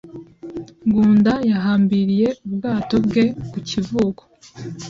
Ngunda 0.87 1.33
yahambiriye 1.49 2.27
ubwato 2.47 2.95
bwe 3.05 3.23
ku 3.49 3.57
kivuko. 3.67 4.21